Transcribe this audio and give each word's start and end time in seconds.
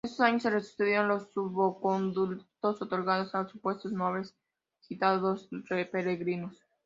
En 0.03 0.09
esos 0.09 0.19
años 0.21 0.41
se 0.41 0.61
sucedieron 0.71 1.07
los 1.09 1.31
salvoconductos, 1.31 2.81
otorgados 2.81 3.35
a 3.35 3.47
supuestos 3.47 3.91
nobles 3.91 4.35
gitanos 4.87 5.47
peregrinos. 5.91 6.57